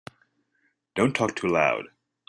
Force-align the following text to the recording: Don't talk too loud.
Don't 0.95 1.15
talk 1.15 1.35
too 1.35 1.45
loud. 1.45 1.85